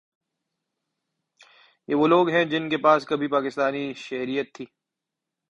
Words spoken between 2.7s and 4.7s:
پاس کبھی پاکستانی شہریت تھی